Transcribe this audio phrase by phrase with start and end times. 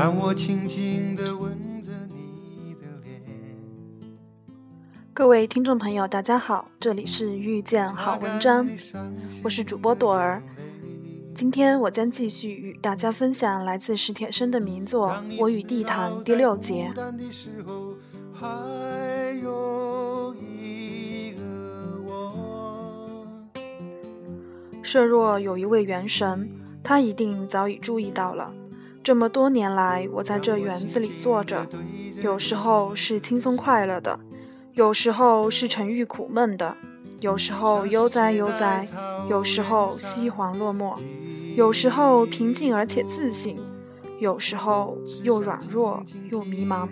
[0.00, 3.20] 让我轻轻地吻着你的脸。
[5.12, 8.66] 各位听众朋友，大家好，这里是遇见好文章，
[9.44, 10.42] 我是主播朵儿。
[11.34, 16.90] 今天我将继续与大家分享来自史铁生的名作《我与地坛》第六节。
[24.90, 26.50] 设若有一位元神，
[26.82, 28.52] 他一定早已注意到了。
[29.04, 31.64] 这么多年来，我在这园子里坐着，
[32.20, 34.18] 有时候是轻松快乐的，
[34.72, 36.76] 有时候是沉郁苦闷的，
[37.20, 38.84] 有时候悠哉悠哉，
[39.28, 40.96] 有时候西黄落寞，
[41.54, 43.60] 有时候平静而且自信，
[44.18, 46.02] 有时候又软弱
[46.32, 46.88] 又迷茫。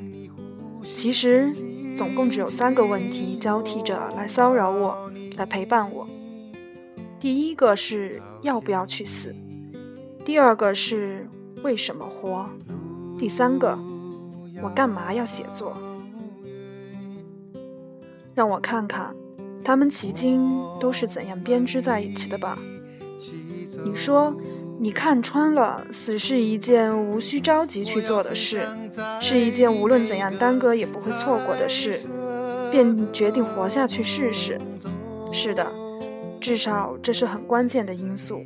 [0.85, 1.52] 其实，
[1.96, 6.07] 总共只有三个问题交替着来骚扰我，来陪伴我。
[7.21, 9.35] 第一个是要不要去死，
[10.24, 11.27] 第二个是。
[11.65, 12.49] 为什么活？
[13.19, 13.77] 第三个，
[14.63, 15.77] 我干嘛要写作？
[18.33, 19.13] 让我看看，
[19.65, 22.57] 他们迄今都是怎样编织在一起的吧。
[23.85, 24.32] 你说，
[24.79, 28.63] 你看穿了，死是一件无需着急去做的事，
[29.21, 32.09] 是一件无论怎样耽搁也不会错过的事，
[32.71, 34.60] 便决定活下去试试。
[35.32, 35.73] 是的，
[36.41, 38.43] 至少这是很关键的因素。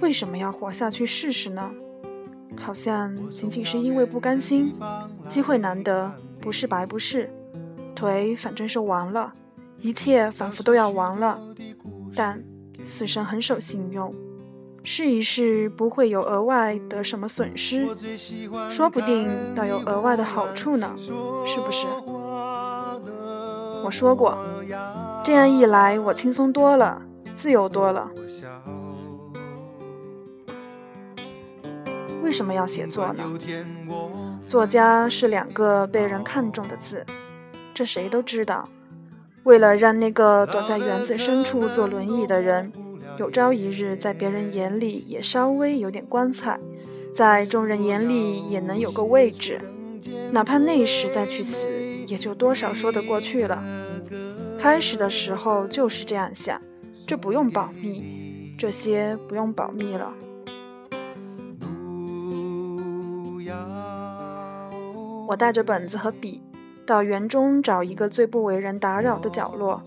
[0.00, 1.70] 为什么要活下去试试呢？
[2.56, 4.74] 好像仅仅是因为不甘心，
[5.26, 7.30] 机会难得，不是白不是，
[7.94, 9.32] 腿反正是完了，
[9.78, 11.38] 一切仿佛都要完了。
[12.14, 12.42] 但
[12.84, 14.14] 死神很守信用，
[14.82, 17.86] 试一试不会有额外的什么损失，
[18.70, 21.86] 说不定倒有额外的好处呢，是不是？
[23.84, 24.36] 我说过，
[25.22, 27.02] 这样一来我轻松多了，
[27.36, 28.10] 自由多了。
[32.22, 33.24] 为什么要写作呢？
[34.46, 37.04] 作家是两个被人看重的字，
[37.74, 38.68] 这谁都知道。
[39.44, 42.72] 为了让那个躲在园子深处坐轮椅的人，
[43.18, 46.58] 有朝一日在别人眼里也稍微有点光彩，
[47.14, 49.60] 在众人眼里也能有个位置，
[50.32, 51.56] 哪怕那时再去死，
[52.06, 53.62] 也就多少说得过去了。
[54.60, 56.60] 开始的时候就是这样想，
[57.06, 60.12] 这不用保密，这些不用保密了。
[65.26, 66.42] 我带着本子和笔，
[66.84, 69.82] 到园中找一个最不为人打扰的角落，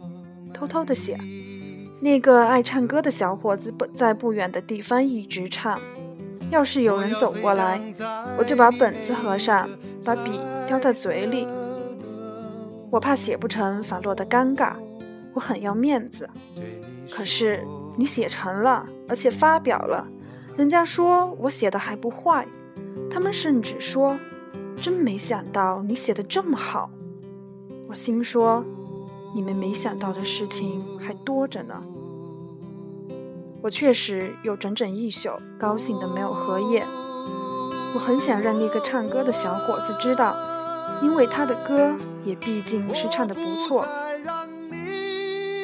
[0.51, 1.15] 偷偷的写。
[1.99, 5.79] 那个爱唱歌的小伙子不在不远的地方一直唱。
[6.49, 7.79] 要是有人走过来，
[8.39, 9.69] 我就把本子合上，
[10.03, 11.47] 把笔叼在嘴里。
[12.93, 14.75] 我怕写不成反落得尴尬，
[15.33, 16.29] 我很要面子。
[17.11, 17.65] 可是
[17.97, 20.07] 你写成了，而且发表了，
[20.55, 22.47] 人家说我写的还不坏，
[23.09, 24.19] 他们甚至说。
[24.79, 26.89] 真没想到你写的这么好，
[27.87, 28.65] 我心说，
[29.33, 31.81] 你们没想到的事情还多着呢。
[33.61, 36.85] 我确实有整整一宿高兴的没有合眼。
[37.95, 40.35] 我很想让那个唱歌的小伙子知道，
[41.01, 43.87] 因为他的歌也毕竟是唱的不错。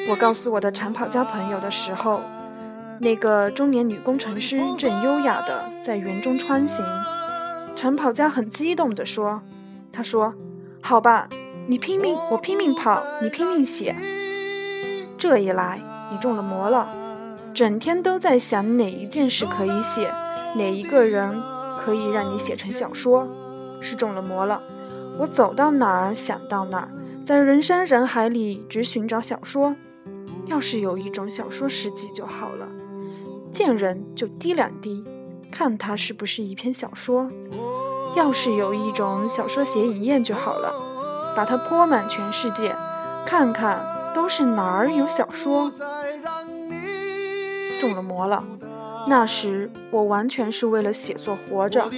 [0.08, 2.20] 我告诉我的长跑家朋友的时候，
[3.00, 6.84] 那个中年女工程师正优雅的在园中穿行。
[7.76, 9.40] 长跑家很激动地说
[9.92, 10.34] ：“他说，
[10.82, 11.28] 好吧，
[11.68, 13.94] 你拼命，我拼命跑，你拼命写。
[15.16, 16.88] 这一来，你中了魔了，
[17.54, 20.10] 整天都在想哪一件事可以写，
[20.56, 21.40] 哪一个人
[21.78, 23.28] 可以让你写成小说，
[23.80, 24.60] 是中了魔了。
[25.20, 26.88] 我走到哪儿想到哪儿，
[27.26, 29.76] 在人山人海里只寻找小说。
[30.46, 32.66] 要是有一种小说诗集就好了，
[33.52, 35.04] 见人就滴两滴。”
[35.52, 37.28] 看它是不是一篇小说，
[38.16, 40.72] 要是有一种小说写影验就好了，
[41.36, 42.74] 把它泼满全世界，
[43.26, 45.70] 看看都是哪儿有小说。
[47.78, 48.42] 中了魔了，
[49.06, 51.90] 那时我完全是为了写作活着。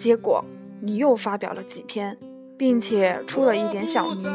[0.00, 0.42] 结果
[0.80, 2.16] 你又发表了几篇，
[2.56, 4.32] 并且出了一点小名，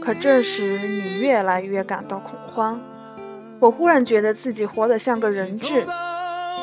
[0.00, 2.80] 可这时你越来越感到恐慌。
[3.60, 5.84] 我忽然觉得自己活得像个人质，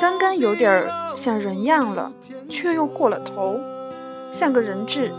[0.02, 2.12] 刚刚有点儿像人样了，
[2.50, 3.60] 却又过了头，
[4.32, 5.12] 像个人质，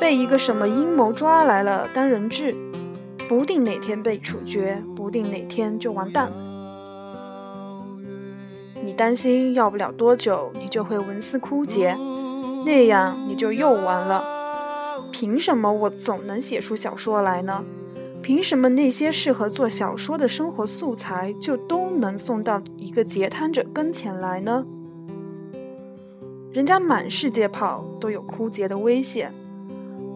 [0.00, 2.56] 被一个什么阴谋抓来了当人质，
[3.28, 6.32] 不定哪天被处决，不定哪天就完蛋。
[8.82, 11.94] 你担心要不了多久，你就会文思枯竭，
[12.64, 14.24] 那样你就又完了。
[15.12, 17.64] 凭什么我总能写出小说来呢？
[18.22, 24.64] 凭什么那些适合做小说的生活素材就都能送到一个截瘫者跟前来呢？
[26.50, 29.32] 人家满世界跑都有枯竭的危险，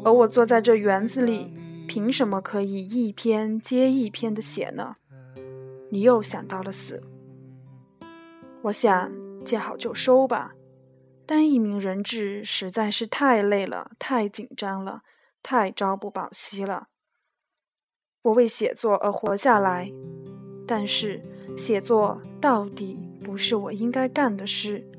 [0.04, 1.52] 而我坐在这园子里，
[1.86, 4.96] 凭什么可以一篇接一篇的写呢？
[5.90, 7.02] 你又想到了死，
[8.62, 9.12] 我想
[9.44, 10.52] 见好就收吧。
[11.28, 15.02] 当一名人质实在是太累了，太紧张了，
[15.42, 16.88] 太朝不保夕了。
[18.22, 19.92] 我为写作而活下来，
[20.66, 21.20] 但是
[21.54, 24.90] 写作到底不是我应该干的事。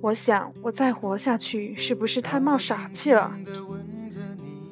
[0.00, 3.36] 我想，我再活下去是不是太冒傻气了？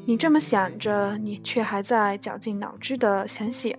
[0.06, 3.78] 你这么想着，你却还在绞尽脑汁的想写。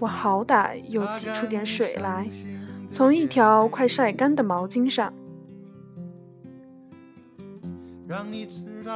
[0.00, 2.28] 我好歹又挤出点水来，
[2.90, 5.14] 从一条快晒干的毛巾上。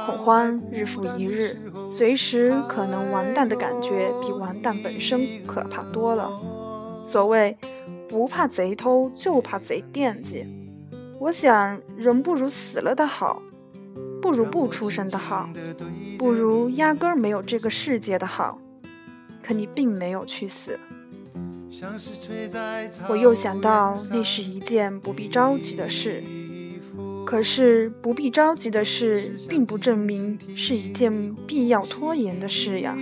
[0.05, 1.57] 恐慌日复一日，
[1.91, 6.29] 随时可能完蛋的感觉比完蛋本身可怕多了。
[7.03, 7.57] 所谓
[8.09, 10.45] 不怕贼偷，就怕贼惦记。
[11.19, 13.41] 我想，人不如死了的好，
[14.21, 15.49] 不如不出生的好，
[16.19, 18.59] 不如压根儿没有这个世界的好。
[19.41, 20.77] 可你并没有去死。
[23.07, 26.21] 我又想到，那是一件不必着急的事。
[27.27, 32.95] 可是不必着急的事，并不证明是一件必要拖延的事呀。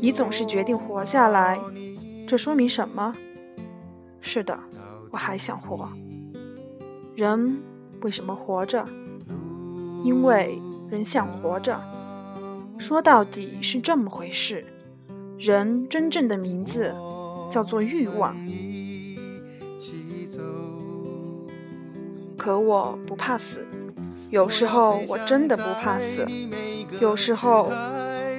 [0.00, 1.60] 你总是决定活下来，
[2.26, 3.14] 这说明什么？
[4.22, 4.58] 是的，
[5.10, 5.86] 我还想活。
[7.14, 7.58] 人
[8.00, 8.88] 为什么活着？
[10.02, 10.58] 因为
[10.90, 11.78] 人想活着。
[12.78, 14.64] 说到底是这么回事。
[15.38, 16.94] 人真正的名字
[17.50, 18.34] 叫做欲望。
[22.48, 23.68] 可我不怕死，
[24.30, 26.26] 有时候我真的不怕死。
[26.98, 27.70] 有时候，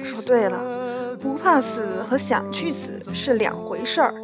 [0.02, 4.20] 说对了，不怕死和想去死是两回事儿。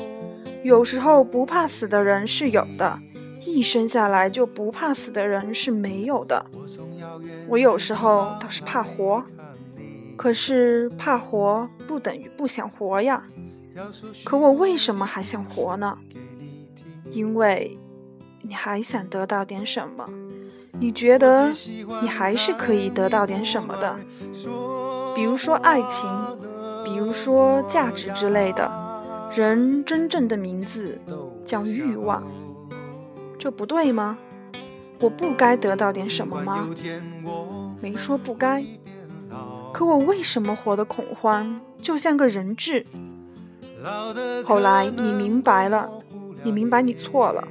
[0.65, 2.99] 有时候不怕死的人是有的，
[3.45, 6.45] 一生下来就不怕死的人是没有的。
[7.47, 9.23] 我有时候倒是怕活，
[10.17, 13.23] 可是怕活不等于不想活呀。
[14.25, 15.97] 可我为什么还想活呢？
[17.13, 17.79] 因为。
[18.47, 20.09] 你还想得到点什么？
[20.79, 21.51] 你觉得
[22.01, 23.97] 你还是可以得到点什么的，
[25.17, 26.09] 比如说爱情，
[26.85, 28.87] 比如说价值之类的。
[29.35, 30.99] 人真正的名字
[31.45, 32.23] 叫欲望，
[33.39, 34.17] 这不对吗？
[35.01, 36.67] 我不该得到点什么吗？
[37.81, 38.65] 没说不该。
[39.75, 42.87] 可我为什么活得恐慌，就像个人质？
[44.47, 45.91] 后来你明白了，
[46.45, 47.47] 你明白你错了。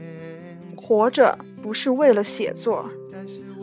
[0.87, 2.87] 活着不是为了写作，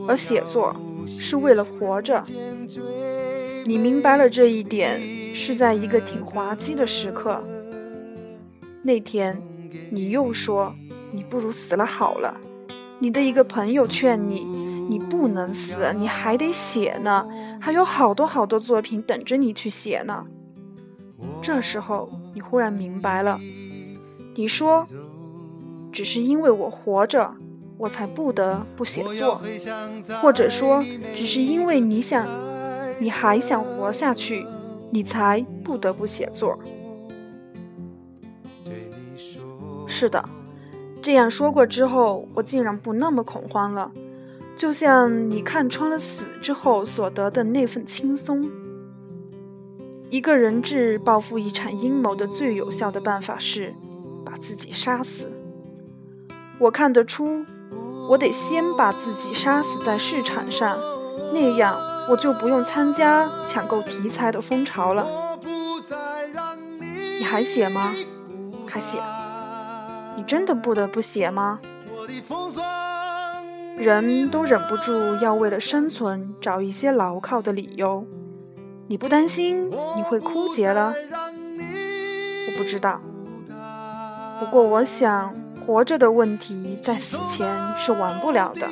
[0.09, 0.75] 而写作
[1.07, 2.21] 是为了活着。
[3.65, 5.01] 你明白了这一点，
[5.33, 7.41] 是在一个挺滑稽的时刻。
[8.83, 9.41] 那天，
[9.91, 10.75] 你又说
[11.13, 12.41] 你不如死了好了。
[12.99, 14.41] 你的一个朋友劝你，
[14.89, 17.25] 你不能死，你还得写呢，
[17.61, 20.27] 还有好多好多作品等着你去写呢。
[21.41, 23.39] 这时候，你忽然明白了，
[24.35, 24.85] 你说。
[25.93, 27.35] 只是因为我活着，
[27.77, 29.39] 我才不得不写作；
[30.23, 30.83] 或者说，
[31.15, 32.27] 只是因为你想，
[32.99, 34.47] 你还想活下去，
[34.91, 36.59] 你才不得不写作。
[39.87, 40.27] 是的，
[41.03, 43.93] 这样说过之后，我竟然不那么恐慌了，
[44.57, 48.51] 就像你看穿了死之后所得的那份轻松。
[50.09, 53.75] 一个人质报复一场阴谋的最有效的办法是
[54.25, 55.27] 把自己杀死。
[56.59, 57.45] 我看得出，
[58.09, 60.79] 我得先把自己杀死在市场上，
[61.33, 61.77] 那样
[62.09, 65.07] 我就不用参加抢购题材的风潮了。
[67.19, 67.93] 你还写吗？
[68.67, 68.99] 还写？
[70.17, 71.61] 你真的不得不写吗？
[73.77, 78.07] 人都忍不住要为了生存找一些牢靠的理由。
[78.87, 80.95] 你不担心你会枯竭了？
[82.47, 83.01] 我不知道。
[84.39, 85.35] 不过我想。
[85.65, 88.67] 活着的问题在死前是完不了的。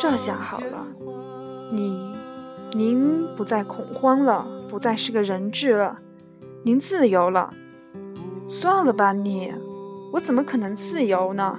[0.00, 0.86] 这下好了，
[1.72, 2.14] 你，
[2.72, 5.98] 您不再恐慌了，不再是个人质了，
[6.64, 7.52] 您自由了。
[8.48, 9.52] 算了吧，你，
[10.12, 11.58] 我怎么可能自由呢？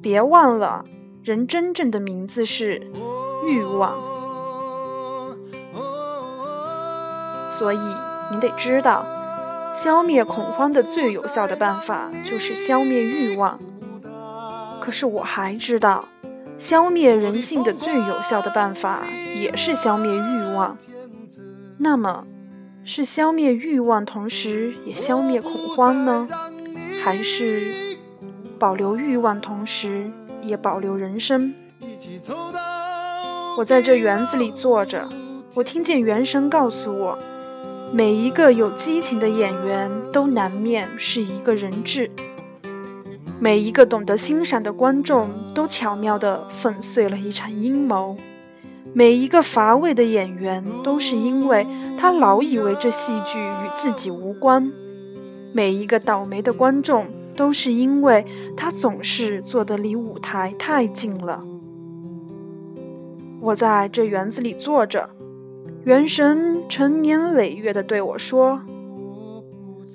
[0.00, 0.84] 别忘了，
[1.22, 2.90] 人真正的名字是
[3.46, 3.94] 欲望。
[7.50, 7.78] 所以
[8.30, 9.04] 你得知道。
[9.74, 13.58] 消灭恐慌的最有效的办法就是消灭欲望。
[14.80, 16.08] 可是我还知道，
[16.58, 19.00] 消灭人性的最有效的办法
[19.40, 20.76] 也是消灭欲望。
[21.78, 22.24] 那么，
[22.84, 26.28] 是消灭欲望，同时也消灭恐慌呢？
[27.02, 27.96] 还是
[28.58, 30.10] 保留欲望，同时
[30.42, 31.54] 也保留人生？
[33.58, 35.08] 我在这园子里坐着，
[35.54, 37.18] 我听见元神告诉我，
[37.94, 42.10] 每一个有激情的演员都难免是一个人质，
[43.38, 48.16] 每一个懂得欣赏的观众都巧妙地粉碎了一场阴谋，
[48.94, 51.66] 每一个乏味的演员都是因为
[51.98, 54.72] 他老以为这戏剧与自己无关，
[55.52, 57.06] 每一个倒霉的观众
[57.36, 58.24] 都是因为
[58.56, 61.44] 他总是坐得离舞台太近了。
[63.42, 65.10] 我在这园子里坐着，
[65.84, 68.62] 元神成年累月的对我说：“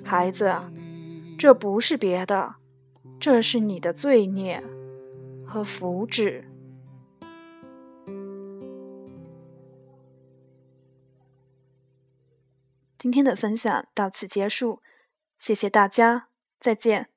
[0.04, 0.54] 孩子，
[1.38, 2.56] 这不是别的，
[3.18, 4.62] 这是你的罪孽
[5.46, 6.44] 和福祉。”
[12.98, 14.82] 今天的分享到此结束，
[15.38, 16.28] 谢谢大家，
[16.60, 17.08] 再见。